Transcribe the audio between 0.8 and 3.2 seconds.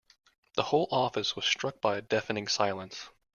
office was struck by a deafening silence.